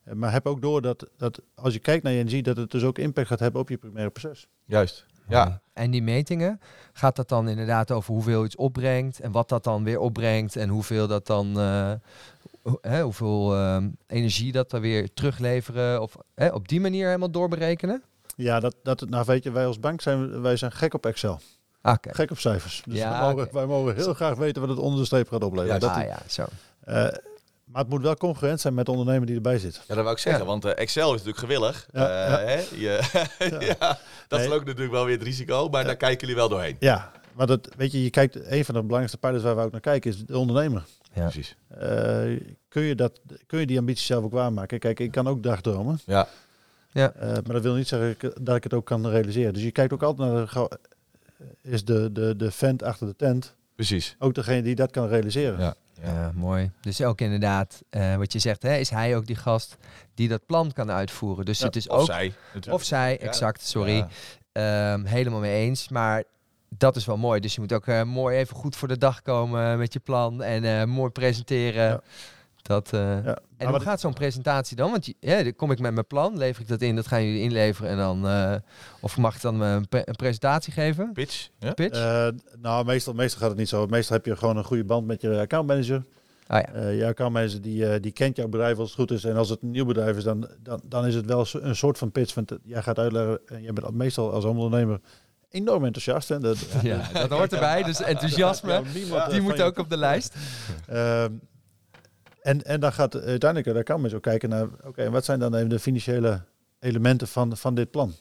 [0.04, 2.72] eh, maar heb ook door dat, dat als je kijkt naar je energie, dat het
[2.72, 4.48] dus ook impact gaat hebben op je primaire proces.
[4.66, 5.06] Juist.
[5.28, 5.62] Ja.
[5.74, 6.60] En die metingen,
[6.94, 10.70] gaat dat dan inderdaad over hoeveel iets opbrengt en wat dat dan weer opbrengt en
[10.70, 11.92] hoeveel dat dan, eh,
[12.82, 18.04] hè, hoeveel ehm, energie dat dan weer terugleveren of hè, op die manier helemaal doorberekenen?
[18.36, 21.40] Ja, dat, dat, nou weet je, wij als bank zijn, wij zijn gek op Excel.
[21.82, 22.14] Ah, Oké.
[22.14, 22.82] Gek op cijfers.
[22.86, 23.54] Dus Ja, wij, mogen, oké.
[23.54, 25.74] wij mogen heel graag weten wat het onder de streep gaat opleveren.
[25.74, 26.46] Ja, Dat, ah ja, zo.
[26.84, 26.96] eh,
[27.66, 29.76] maar het moet wel congruent zijn met de ondernemer die erbij zit.
[29.76, 30.48] Ja, dat wou ik zeggen, Ja.
[30.48, 31.88] want eh, Excel is natuurlijk gewillig.
[31.92, 32.38] Ja, Eh, ja.
[32.40, 32.64] Hè?
[32.76, 33.02] Je,
[33.80, 33.98] ja.
[34.28, 34.56] dat is Nee.
[34.56, 36.76] ook natuurlijk wel weer het risico, maar daar kijken jullie wel doorheen.
[36.80, 39.72] Ja, maar dat, weet je, je kijkt, een van de belangrijkste pijlers waar we ook
[39.72, 40.84] naar kijken is de ondernemer.
[41.14, 41.22] Ja.
[41.22, 41.56] Precies.
[41.68, 41.80] Eh,
[42.68, 44.80] kun, je dat, kun je die ambitie zelf ook waarmaken?
[44.80, 46.00] Kijk, ik kan ook dagdromen.
[46.06, 46.28] Ja.
[46.92, 47.12] Ja.
[47.14, 49.54] Eh, maar dat wil niet zeggen dat ik het ook kan realiseren.
[49.54, 50.80] Dus je kijkt ook altijd naar de,
[51.62, 54.16] is de, de, de vent achter de tent Precies.
[54.20, 55.60] ook degene die dat kan realiseren.
[55.60, 55.76] Ja.
[56.02, 56.72] Ja, mooi.
[56.82, 59.78] Dus ook inderdaad, eh, wat je zegt, hè, is hij ook die gast
[60.14, 61.46] die dat plan kan uitvoeren.
[61.46, 62.34] Dus Ja, het is Of ook, zij.
[62.70, 63.96] of zij, exact, sorry.
[63.96, 64.08] Ja.
[64.94, 65.90] Ehm, helemaal mee eens.
[65.90, 66.24] Maar
[66.78, 67.40] dat is wel mooi.
[67.40, 70.44] Dus je moet ook eh, mooi even goed voor de dag komen met je plan
[70.44, 71.84] en eh, mooi presenteren.
[71.84, 72.02] Ja.
[72.62, 73.38] Dat, eh, Ja.
[73.58, 74.92] En Maar hoe gaat zo'n presentatie dan?
[74.92, 77.26] Want je- ja, dan kom ik met mijn plan, lever ik dat in, dat gaan
[77.26, 78.56] jullie inleveren en dan, eh,
[79.00, 81.12] of mag ik dan eh, een, pre- een presentatie geven?
[81.14, 81.50] Pitch.
[81.60, 81.72] Ja?
[81.74, 81.98] Pitch?
[82.00, 82.28] Eh,
[82.62, 83.88] nou, meestal, meestal gaat het niet zo.
[83.88, 86.04] Meestal heb je gewoon een goede band met je accountmanager.
[86.48, 89.24] ah ja, Eh je accountmanager die, eh, die kent jouw bedrijf als het goed is.
[89.24, 91.98] En als het een nieuw bedrijf is, dan, dan, dan is het wel een soort
[91.98, 92.34] van pitch.
[92.34, 95.00] Want eh, jij gaat uitleggen, en jij bent al- meestal als ondernemer
[95.54, 96.30] enorm enthousiast.
[96.30, 96.40] Hè?
[96.40, 97.84] Dat, Ja, dat hoort erbij.
[97.84, 100.36] Dus enthousiasme, eh, die van moet ook op de lijst.
[100.88, 101.32] Ehm,
[102.42, 105.40] en, en dan gaat uiteindelijk, daar kan men zo kijken naar, oké, en wat zijn
[105.40, 106.42] dan even de financiële
[106.80, 108.14] elementen van, van dit plan?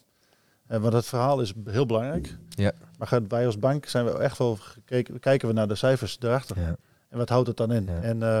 [0.67, 2.35] Eh, want het verhaal is heel belangrijk.
[2.49, 2.71] Ja.
[2.97, 6.17] Maar gaat, wij als bank zijn we echt wel gekeken, kijken we naar de cijfers
[6.19, 6.59] erachter.
[6.59, 6.75] Ja.
[7.09, 7.85] En wat houdt het dan in?
[7.85, 8.01] Ja.
[8.01, 8.39] En, eh,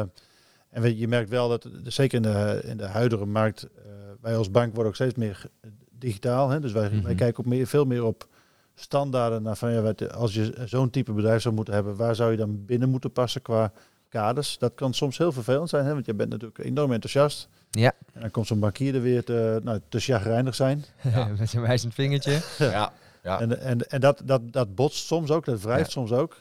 [0.69, 3.63] en weet je, je merkt wel dat, eh, zeker in de, in de huidige markt,
[3.63, 3.81] eh,
[4.21, 5.45] wij als bank worden ook steeds meer
[5.91, 6.49] digitaal.
[6.49, 6.59] Hè?
[6.59, 7.15] Dus wij, wij Mhm.
[7.15, 8.27] kijken ook meer, veel meer op
[8.75, 12.37] standaarden naar van ja, als je zo'n type bedrijf zou moeten hebben, waar zou je
[12.37, 13.71] dan binnen moeten passen qua
[14.09, 14.57] kaders?
[14.57, 15.93] Dat kan soms heel vervelend zijn, hè?
[15.93, 17.47] want je bent natuurlijk enorm enthousiast.
[17.71, 20.85] Ja, En dan komt zo'n bankier er weer te, nou, te chagrijnig zijn.
[21.39, 22.39] met zijn wijzend vingertje.
[22.57, 23.39] Ja, ja.
[23.39, 25.91] En, en, en dat, dat, dat botst soms ook, dat wrijft Ja.
[25.91, 26.37] soms ook.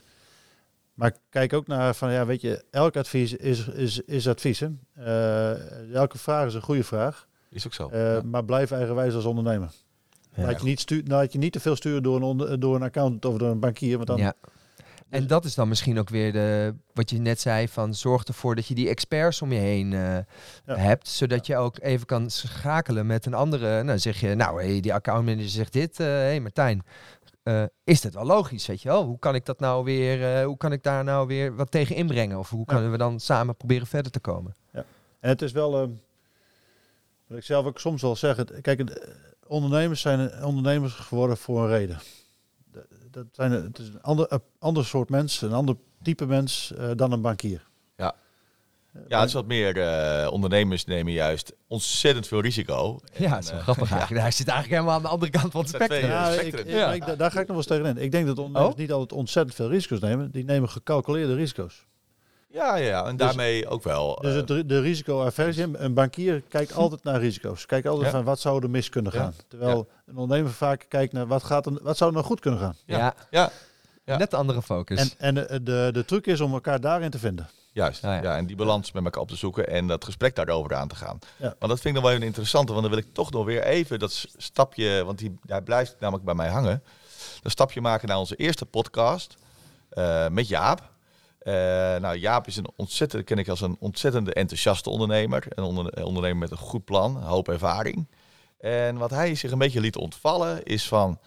[0.94, 4.60] Maar kijk ook naar van, ja, weet je, elk advies is, is, is advies.
[4.60, 4.68] Hè?
[4.94, 7.26] Eh, elke vraag is een goede vraag.
[7.50, 7.88] is ook zo.
[7.88, 8.22] Eh, Ja.
[8.24, 9.70] Maar blijf eigenwijs als ondernemer.
[10.34, 10.42] Ja.
[10.42, 12.82] Laat, je niet stu- laat je niet te veel sturen door een, onder- door een
[12.82, 13.96] accountant of door een bankier.
[13.96, 14.34] Want dan, Ja.
[15.08, 18.54] En dat is dan misschien ook weer de, wat je net zei, van zorg ervoor
[18.54, 20.18] dat je die experts om je heen eh,
[20.64, 23.82] hebt, zodat je ook even kan schakelen met een andere.
[23.82, 26.82] Nou zeg je, nou hey, die accountmanager zegt dit, hé hey Martijn,
[27.42, 29.04] eh, is dat wel logisch, weet je wel?
[29.04, 31.96] Hoe kan ik dat nou weer, eh, hoe kan ik daar nou weer wat tegen
[31.96, 32.38] inbrengen?
[32.38, 32.72] Of hoe Ja.
[32.74, 34.56] kunnen we dan samen proberen verder te komen?
[35.20, 35.88] En het is wel, eh,
[37.26, 39.08] wat ik zelf ook soms wel zeg, het- kijk, het, eh,
[39.52, 41.98] ondernemers zijn ondernemers geworden voor een reden.
[43.10, 46.90] Dat- zijn, het is een ander, een ander soort mens, een ander type mens eh,
[46.96, 47.66] dan een bankier.
[47.96, 48.14] Ja.
[48.92, 53.00] Eh, Ja, het is wat meer eh, ondernemers nemen juist ontzettend veel risico.
[53.12, 53.94] Ja, En, dat is wel grappig ja.
[53.94, 54.22] eigenlijk.
[54.22, 56.08] Hij zit eigenlijk helemaal aan de andere kant van het spectrum.
[56.10, 56.66] Ja, ik, spectrum.
[56.66, 56.86] ik- Ja.
[56.86, 57.96] maar ik- daar ga ik nog wel eens tegenin.
[57.96, 58.80] Ik denk dat ondernemers Oh?
[58.80, 60.30] niet altijd ontzettend veel risico's nemen.
[60.30, 61.86] Die nemen gecalculeerde risico's.
[62.52, 63.04] Ja, ja, ja.
[63.06, 64.18] En Dus- daarmee ook wel.
[64.20, 67.66] Dus eh, het, de risicoaversie, een bankier kijkt altijd naar risico's.
[67.66, 68.12] Kijkt altijd Ja.
[68.16, 69.18] van wat zou er mis kunnen Ja.
[69.20, 69.34] gaan.
[69.48, 72.60] Terwijl een ondernemer vaak kijkt naar wat, gaat er, wat zou er nou goed kunnen
[72.60, 72.76] gaan.
[72.86, 73.14] Ja, Ja.
[73.30, 73.50] ja,
[74.04, 74.16] Ja.
[74.16, 74.98] net een andere focus.
[75.00, 77.48] En, en de, de, de truc is om elkaar daarin te vinden.
[77.72, 78.22] Juist, ja.
[78.22, 78.36] ja.
[78.36, 81.18] en die balans met elkaar op te zoeken en dat gesprek daarover aan te gaan.
[81.36, 81.54] Ja.
[81.58, 83.62] Want dat vind ik nog wel even interessant, want dan wil ik toch nog weer
[83.62, 86.82] even dat stapje, want die, hij blijft namelijk bij mij hangen.
[87.42, 89.34] Dat stapje maken naar onze eerste podcast
[89.88, 90.90] eh, met Jaap.
[91.42, 91.52] Eh,
[92.00, 95.44] nou, Jaap is een ontzettend, ken ik als een ontzettende enthousiaste ondernemer.
[95.48, 98.06] Een onder- een ondernemer met een goed plan, een hoop ervaring.
[98.58, 101.18] En wat hij zich een beetje liet ontvallen is van,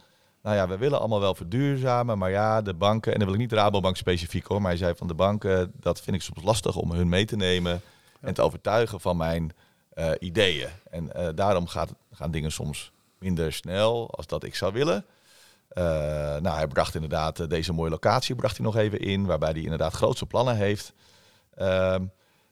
[0.42, 3.42] nou ja, we willen allemaal wel verduurzamen, maar ja, de banken, en dan wil ik
[3.42, 6.76] niet Rabobank specifiek hoor, maar hij zei van de banken, dat vind ik soms lastig
[6.76, 7.82] om hun mee te nemen
[8.22, 9.52] en te overtuigen van mijn
[9.94, 10.70] eh, ideeën.
[10.90, 15.06] En eh, daarom gaat, gaan dingen soms minder snel als dat ik zou willen.
[15.76, 15.84] Eh,
[16.42, 19.62] nou, hij bracht inderdaad eh, deze mooie locatie bracht hij nog even in, waarbij hij
[19.62, 20.94] inderdaad grootste plannen heeft.
[21.54, 22.06] Ehm,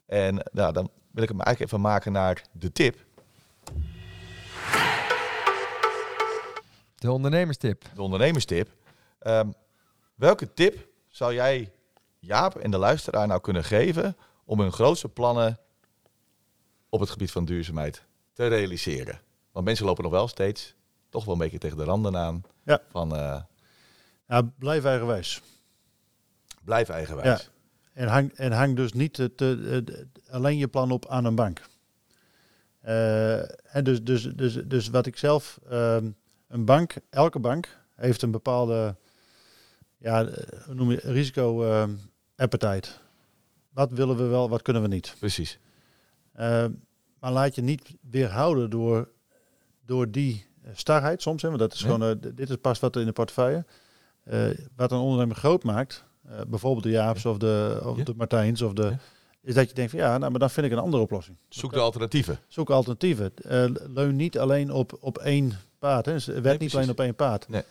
[0.05, 3.05] en nou, dan wil ik hem eigenlijk even maken naar de tip.
[6.95, 7.85] De ondernemerstip.
[7.95, 8.69] de ondernemerstip.
[9.19, 9.51] Ehm,
[10.15, 11.71] welke tip zou jij
[12.19, 15.59] Jaap en de luisteraar nou kunnen geven om hun grootste plannen
[16.89, 19.21] op het gebied van duurzaamheid te realiseren?
[19.51, 20.75] Want mensen lopen nog wel steeds
[21.09, 22.81] toch wel een beetje tegen de randen aan Ja.
[22.89, 23.41] van eh,
[24.27, 25.41] Ja, blijf eigenwijs.
[26.63, 27.51] blijf eigenwijs.
[27.93, 29.77] En hang, en hang dus niet eh,
[30.29, 31.61] alleen je plan op aan een bank.
[32.79, 36.11] Eh, en dus, dus, dus, dus wat ik zelf, ehm,
[36.47, 38.95] een bank, elke bank heeft een bepaalde,
[39.97, 40.25] ja,
[40.65, 41.95] hoe noem je, risico ehm,
[42.35, 42.89] appetite.
[43.69, 45.15] Wat willen we wel, wat kunnen we niet?
[45.19, 45.59] Precies.
[46.31, 46.65] Eh,
[47.19, 49.09] maar laat je niet weerhouden door,
[49.85, 51.41] door die starheid soms.
[51.41, 51.91] Hè, want dat is Nee.
[51.91, 53.65] gewoon, eh, dit is pas wat in de portefeuille.
[54.23, 54.45] Eh,
[54.75, 58.73] wat een ondernemer groot maakt, eh, bijvoorbeeld de Jaaps of de, of de Martijns, of
[58.73, 58.95] de,
[59.41, 61.37] is dat je denkt van ja, nou, maar dan vind ik een andere oplossing.
[61.49, 62.39] Zoek de alternatieven.
[62.47, 63.31] Zoek alternatieven.
[63.35, 66.05] Eh, leun niet alleen op, op één paard.
[66.05, 66.13] Hè.
[66.13, 67.49] Dus Werk niet alleen op één paard.
[67.49, 67.63] Nee.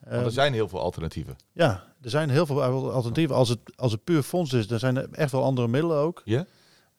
[0.00, 1.36] Eh, Want er zijn heel veel alternatieven.
[1.52, 3.36] ja, er zijn heel veel alternatieven.
[3.36, 6.22] Als het, als het puur fonds is, dan zijn er echt wel andere middelen ook.
[6.24, 6.46] Ja?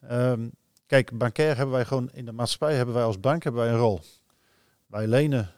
[0.08, 0.48] Ehm,
[0.88, 3.78] kijk, bankair hebben wij gewoon in de maatschappij hebben wij als bank hebben wij een
[3.80, 4.00] rol.
[4.88, 5.52] Wij lenen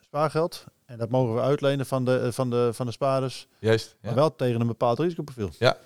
[0.00, 3.96] spaargeld en dat mogen we uitlenen van de, van de, van de spaarders, Juist.
[4.00, 5.50] maar wel tegen een bepaald risicoprofiel.
[5.58, 5.76] Ja.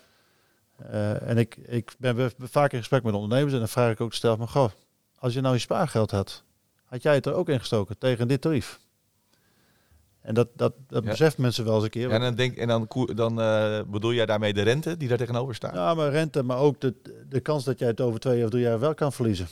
[0.77, 4.01] Eh, en ik, ik ben be- vaak in gesprek met ondernemers en dan vraag ik
[4.01, 4.71] ook stel van, goh,
[5.19, 6.43] als je nou je spaargeld had,
[6.85, 8.81] had jij het er ook ingestoken tegen dit tarief?
[10.21, 11.11] En dat, dat, dat Ja.
[11.11, 12.11] beseft mensen wel eens een keer.
[12.11, 15.55] En dan, denk, en dan, dan eh, bedoel jij daarmee de rente die daar tegenover
[15.55, 15.75] staat?
[15.75, 16.95] Ja, maar rente, maar ook de,
[17.29, 19.47] de kans dat jij het over twee of drie jaar wel kan verliezen.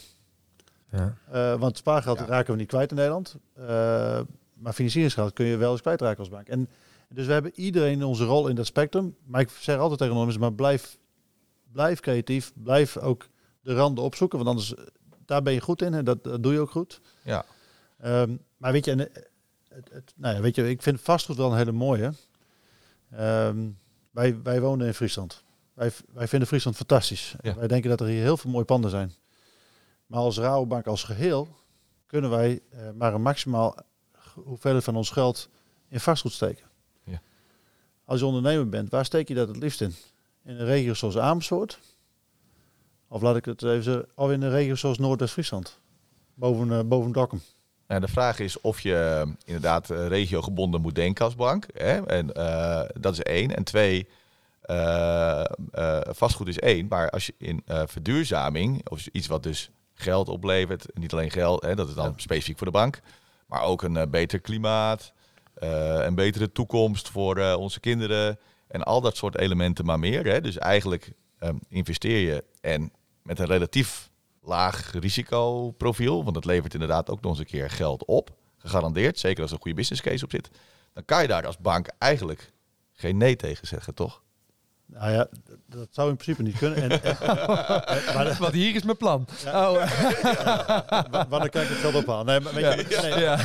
[0.95, 1.17] Ja.
[1.31, 2.25] Eh, want spaargeld Ja.
[2.25, 3.35] raken we niet kwijt in Nederland.
[3.53, 4.19] Eh,
[4.53, 6.47] maar financieringsgeld kun je wel eens kwijtraken als bank.
[6.47, 6.69] En
[7.09, 9.15] dus we hebben iedereen onze rol in dat spectrum.
[9.25, 10.97] Maar ik zeg altijd tegen ondernemers, maar blijf,
[11.71, 12.51] blijf creatief.
[12.55, 13.27] Blijf ook
[13.61, 14.37] de randen opzoeken.
[14.37, 14.83] Want anders, eh,
[15.25, 15.93] daar ben je goed in.
[15.93, 17.01] En dat, dat doe je ook goed.
[17.23, 17.45] Ja.
[17.99, 21.51] Ehm, maar weet je, en, het, het, nou ja, weet je, ik vind vastgoed wel
[21.51, 22.13] een hele mooie.
[23.11, 23.57] Ehm,
[24.11, 25.43] wij, wij wonen in Friesland.
[25.73, 27.35] Wij, wij vinden Friesland fantastisch.
[27.41, 27.55] Ja.
[27.55, 29.13] Wij denken dat er hier heel veel mooie panden zijn.
[30.05, 31.47] Maar als Rabobank als geheel
[32.05, 33.75] kunnen wij eh, maar een maximaal
[34.33, 35.49] hoeveelheid van ons geld
[35.87, 36.65] in vastgoed steken.
[37.03, 37.21] Ja.
[38.05, 39.95] Als je ondernemer bent, waar steek je dat het liefst in?
[40.43, 41.79] In een regio zoals Amersfoort?
[43.07, 45.79] Of laat ik het even zeggen, of in een regio zoals Noordwest-Friesland?
[46.33, 47.41] Boven, eh, boven Dokkum.
[47.87, 51.65] Nou, de vraag is of je eh, inderdaad regiogebonden moet denken als bank.
[51.73, 52.05] Hè?
[52.05, 52.27] En,
[52.99, 53.55] dat is één.
[53.55, 54.07] En twee,
[56.11, 56.87] vastgoed is één.
[56.87, 61.75] Maar als je in verduurzaming, of iets wat dus geld oplevert, niet alleen geld, hè,
[61.75, 62.13] dat is dan Ja.
[62.15, 62.99] specifiek voor de bank,
[63.47, 65.13] maar ook een eh, beter klimaat,
[65.53, 70.25] eh, een betere toekomst voor eh, onze kinderen en al dat soort elementen maar meer.
[70.25, 70.41] Hè?
[70.41, 74.09] Dus eigenlijk ehm, investeer je en met een relatief
[74.41, 79.41] laag risicoprofiel, want het levert inderdaad ook nog eens een keer geld op, gegarandeerd, zeker
[79.41, 80.49] als er een goede business case op zit,
[80.93, 82.51] dan kan je daar als bank eigenlijk
[82.93, 84.23] geen nee tegen zeggen, toch?
[84.87, 85.27] Nou ja,
[85.65, 86.81] dat zou in principe niet kunnen.
[86.81, 87.17] En, en-
[88.15, 89.27] maar, Want hier is mijn plan.
[89.47, 89.71] Oh,
[91.11, 92.25] wa- wanneer kan ik het geld ophalen?
[92.25, 93.35] Nee, maar, weet je, nee, ja.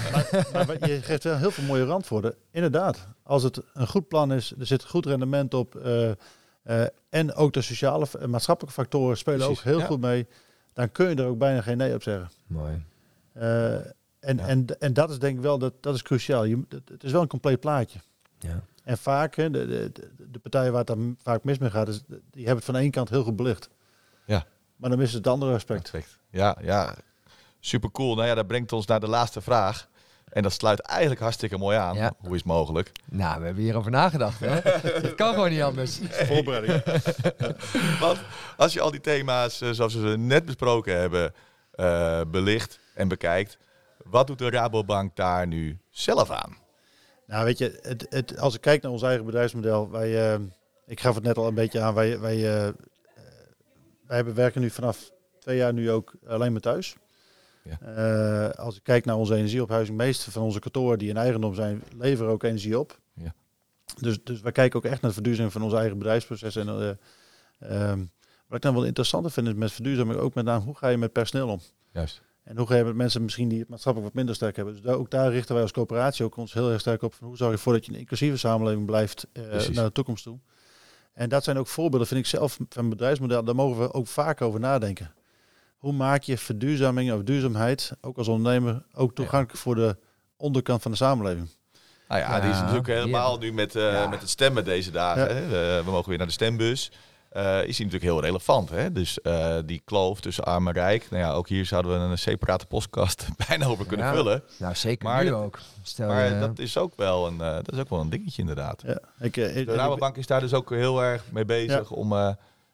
[0.53, 2.35] maar, maar je geeft wel heel veel mooie randwoorden.
[2.51, 5.75] Inderdaad, als het een goed plan is, er zit goed rendement op.
[5.77, 6.11] eh,
[6.63, 9.85] eh, en ook de sociale en maatschappelijke factoren spelen Precies, ook heel ja.
[9.87, 10.27] goed mee.
[10.73, 12.31] Dan kun je er ook bijna geen nee op zeggen.
[12.47, 12.85] Mooi.
[13.33, 14.47] Eh, en, Ja.
[14.47, 16.45] en, en dat is denk ik wel, dat, dat is cruciaal.
[16.45, 17.99] Je, het is wel een compleet plaatje.
[18.39, 18.61] Ja.
[18.91, 19.93] En vaak, hè, de, de,
[20.31, 22.91] de- partijen waar het dan vaak mis mee gaat, is, die hebben het van één
[22.91, 23.69] kant heel goed belicht.
[24.25, 24.45] Ja.
[24.77, 25.91] Maar dan missen ze het andere aspect.
[25.91, 26.19] Perfect.
[26.31, 26.95] Ja, ja,
[27.61, 28.15] super cool.
[28.15, 29.89] Nou ja, dat brengt ons naar de laatste vraag.
[30.33, 31.97] En dat sluit eigenlijk hartstikke mooi aan.
[31.97, 32.13] Ja.
[32.19, 32.93] Hoe is het mogelijk?
[33.05, 34.41] Nou, we hebben hierover nagedacht.
[34.41, 34.55] Hè?
[35.01, 36.01] Het kan gewoon niet anders.
[36.11, 36.83] Voorbereiding.
[38.01, 38.19] Want
[38.57, 41.35] als je al die thema's, eh, zoals we ze net besproken hebben,
[41.71, 43.59] eh, belicht en bekijkt,
[44.05, 46.57] wat doet de Rabobank daar nu zelf aan?
[47.31, 50.41] Nou, weet je, het, het, als ik kijk naar ons eigen bedrijfsmodel, wij, eh,
[50.87, 52.75] ik gaf het net al een beetje aan, wij, wij, eh, eh,
[54.07, 56.97] wij hebben werken nu vanaf twee jaar nu ook alleen maar thuis.
[57.63, 58.47] Ja.
[58.47, 61.83] Als ik kijk naar onze energieophuizing, de meeste van onze kantoren die in eigendom zijn,
[61.97, 63.01] leveren ook energie op.
[63.15, 63.35] Ja.
[63.99, 66.57] Dus, dus wij kijken ook echt naar de verduurzaming van onze eigen bedrijfsproces.
[66.57, 66.91] En, eh,
[67.59, 67.99] ehm,
[68.47, 70.97] wat ik dan wel interessanter vind is met verduurzaming ook met name hoe ga je
[70.97, 71.61] met personeel om?
[71.93, 72.23] Juist.
[72.51, 74.75] En hoe ga je met mensen misschien die het maatschappelijk wat minder sterk hebben.
[74.75, 77.15] Dus daar, ook daar richten wij als coöperatie ook ons heel erg sterk op.
[77.15, 80.25] Van hoe zorg je ervoor dat je een inclusieve samenleving blijft eh, naar de toekomst
[80.25, 80.39] toe.
[81.13, 83.45] En dat zijn ook voorbeelden, vind ik zelf, van bedrijfsmodel.
[83.45, 85.15] Daar mogen we ook vaak over nadenken.
[85.77, 89.97] Hoe maak je verduurzaming of duurzaamheid, ook als ondernemer, ook toegankelijk voor de
[90.37, 91.49] onderkant van de samenleving?
[92.09, 94.09] Nou ja, Ja, die is natuurlijk helemaal nu met, eh, Ja.
[94.09, 95.37] met het stemmen deze dagen.
[95.37, 95.49] Hè?
[95.83, 96.93] We mogen weer naar de stembus.
[97.31, 98.71] Eh, is die natuurlijk heel relevant.
[98.71, 98.93] Hè?
[98.93, 101.07] Dus eh, die kloof tussen arm en rijk.
[101.11, 104.15] Nou ja, ook hier zouden we een separate podcast bijna over kunnen Ja.
[104.15, 104.43] vullen.
[104.59, 105.59] Nou, zeker Maar nu dat- ook.
[105.83, 108.41] Stel Maar je, dat is ook wel een, eh, dat is ook wel een dingetje
[108.41, 108.83] inderdaad.
[108.87, 112.13] Ja, ik, ik- De Rabobank is daar dus ook heel erg mee bezig om...
[112.13, 112.31] eh,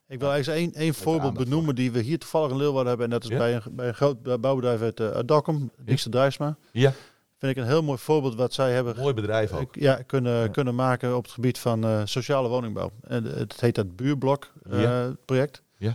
[0.09, 3.05] Ik wil eigenlijk één, één voorbeeld benoemen die we hier toevallig in Leeuwarden hebben.
[3.07, 3.37] En dat is Ja?
[3.38, 6.57] bij, een, bij een groot bouwbedrijf uit, uh, Dokkum, Dijkster Drijsma.
[6.73, 6.92] ja,
[7.38, 9.75] Vind ik een heel mooi voorbeeld wat zij hebben mooi bedrijf ook.
[9.75, 10.49] ja, kunnen, Ja.
[10.49, 12.90] kunnen maken op het gebied van eh, sociale woningbouw.
[13.01, 15.12] En eh, het heet dat buurblok eh, Ja.
[15.25, 15.62] project.
[15.77, 15.94] Ja.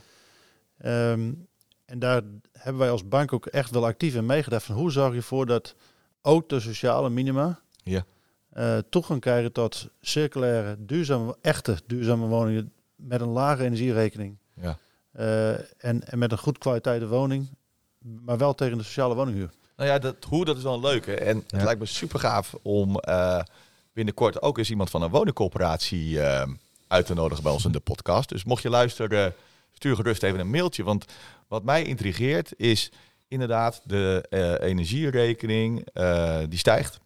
[0.78, 1.32] Ehm,
[1.86, 5.12] en daar hebben wij als bank ook echt wel actief in meegedacht van hoe zorg
[5.12, 5.76] je ervoor dat
[6.22, 8.06] ook de sociale minima Ja.
[8.50, 14.38] eh, toegang krijgen tot circulaire, duurzame, echte duurzame woningen met een lage energierekening.
[14.54, 14.78] Ja.
[15.78, 17.48] En, en met een goed kwaliteit woning,
[18.00, 19.50] maar wel tegen de sociale woninghuur.
[19.82, 21.16] Nou ja, dat, hoe, dat is wel een leuke.
[21.16, 21.64] En het Ja.
[21.64, 23.40] lijkt me super gaaf om eh,
[23.94, 26.48] binnenkort ook eens iemand van een woningcoöperatie eh,
[26.88, 28.30] uit te nodigen bij ons in de podcast.
[28.30, 29.34] Dus mocht je luisteren,
[29.72, 30.84] stuur gerust even een mailtje.
[30.84, 31.06] Want
[31.48, 32.92] wat mij intrigeert is
[33.28, 37.00] inderdaad de eh, energierekening, eh, die stijgt.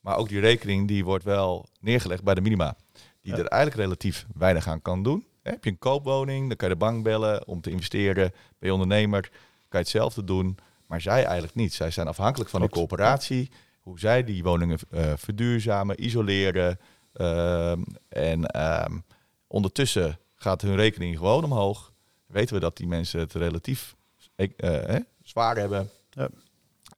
[0.00, 2.76] Maar ook die rekening die wordt wel neergelegd bij de minima.
[3.22, 3.38] Die Ja.
[3.38, 5.26] er eigenlijk relatief weinig aan kan doen.
[5.42, 8.30] Hè, Heb je een koopwoning, dan kan je de bank bellen om te investeren.
[8.58, 9.30] Ben je ondernemer, kan
[9.68, 10.58] je hetzelfde doen.
[10.86, 11.74] Maar zij eigenlijk niet.
[11.74, 12.74] Zij zijn afhankelijk van Klopt.
[12.74, 13.50] een coöperatie.
[13.80, 16.78] Hoe zij die woningen eh, verduurzamen, isoleren.
[17.12, 18.98] ehm, en ehm,
[19.46, 21.92] ondertussen gaat hun rekening gewoon omhoog.
[22.26, 23.94] Weten we dat die mensen het relatief
[24.36, 25.90] eh, hè, zwaar hebben.
[26.10, 26.28] Ja.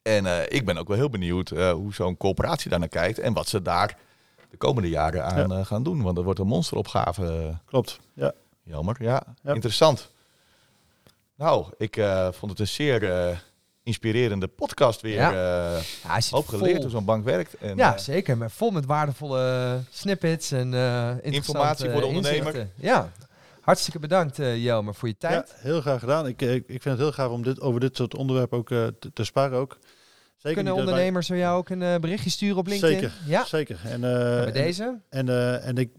[0.02, 3.18] En eh, ik ben ook wel heel benieuwd hoe zo'n coöperatie daar naar kijkt.
[3.18, 3.96] En wat ze daar
[4.50, 6.02] de komende jaren aan gaan doen.
[6.02, 7.58] Want dat wordt een monsteropgave.
[7.64, 8.00] Klopt.
[8.14, 8.32] Ja.
[8.62, 9.22] Jammer, ja.
[9.42, 9.54] Ja.
[9.54, 10.12] Interessant.
[11.34, 13.00] Nou, ik vond het een zeer
[13.88, 15.14] inspirerende podcast weer.
[15.14, 15.30] Ja.
[15.30, 17.54] eh ja, hij zit hoop geleerd vol- hoe zo'n bank werkt.
[17.54, 18.36] En, Ja, eh, zeker.
[18.36, 22.36] Maar vol met waardevolle snippets en eh Informatie voor de ondernemer.
[22.38, 22.70] inzichten.
[22.76, 23.12] Ja.
[23.60, 25.48] Hartstikke bedankt, eh Jelmer, voor je tijd.
[25.56, 26.26] Ja, heel graag gedaan.
[26.26, 28.86] Ik, ik, ik vind het heel gaaf om dit, over dit soort onderwerpen ook eh,
[28.98, 29.78] te, te sparren ook.
[30.36, 32.98] Zeker Kunnen wij- ondernemers zo jou ook een berichtje sturen op LinkedIn?
[32.98, 33.78] Zeker, Ja, zeker.
[33.84, 34.00] En, En
[34.42, 34.98] bij deze?
[35.10, 35.90] En, eh, en ik,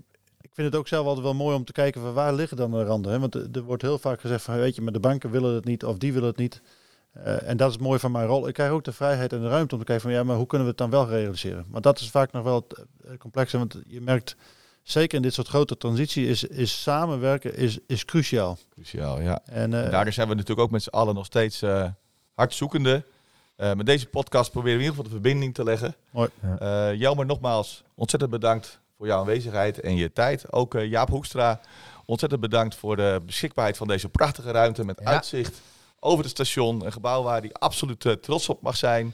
[0.42, 2.72] ik vind het ook zelf altijd wel mooi om te kijken van waar liggen dan
[2.72, 3.12] de randen.
[3.12, 3.20] Hè?
[3.20, 5.66] Want er er wordt heel vaak gezegd van weet je, maar de banken willen het
[5.66, 6.62] niet of die willen het niet.
[7.14, 8.48] Eh, en dat is mooi van mijn rol.
[8.48, 10.46] Ik krijg ook de vrijheid en de ruimte om te kijken van ja, maar hoe
[10.46, 11.66] kunnen we het dan wel realiseren?
[11.70, 14.36] Maar dat is vaak nog wel het eh, complexe, want je merkt
[14.84, 18.58] zeker in dit soort grote transitie is, is samenwerken is, is cruciaal.
[18.74, 19.40] Cruciaal, ja.
[19.46, 21.86] En, eh, En daardoor zijn we natuurlijk ook met z'n allen nog steeds eh
[22.34, 23.04] hardzoekende.
[23.56, 25.96] Eh, met deze podcast proberen we in ieder geval de verbinding te leggen.
[26.12, 26.30] Mooi.
[26.60, 26.94] Ja.
[26.94, 30.52] Jelmer, nogmaals ontzettend bedankt voor jouw aanwezigheid en je tijd.
[30.52, 31.60] Ook Jaap Hoekstra,
[32.06, 35.06] ontzettend bedankt voor de beschikbaarheid van deze prachtige ruimte met Ja.
[35.06, 35.62] uitzicht
[36.00, 36.86] over het station.
[36.86, 39.14] Een gebouw waar hij absoluut eh, trots op mag zijn.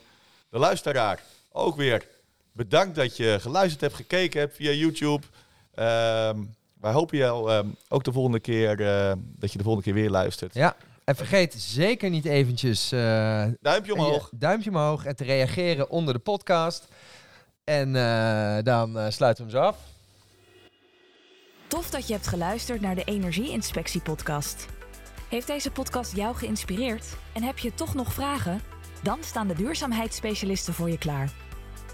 [0.50, 2.08] De luisteraar, ook weer
[2.52, 5.26] bedankt dat je geluisterd hebt, gekeken hebt via YouTube.
[5.74, 6.40] Ehm,
[6.80, 10.10] wij hopen jou ehm, ook de volgende keer eh, dat je de volgende keer weer
[10.10, 10.54] luistert.
[10.54, 10.76] Ja.
[11.04, 14.28] En vergeet zeker niet eventjes eh, Duimpje omhoog.
[14.32, 16.88] je duimpje omhoog en te reageren onder de podcast.
[17.64, 19.78] En eh, dan sluiten we hem zo af.
[21.68, 24.66] Tof dat je hebt geluisterd naar de Energieinspectie podcast.
[25.30, 28.62] Heeft deze podcast jou geïnspireerd en heb je toch nog vragen?
[29.02, 31.32] Dan staan de duurzaamheidsspecialisten voor je klaar.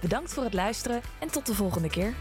[0.02, 2.13] Bedankt voor het luisteren en tot de volgende keer.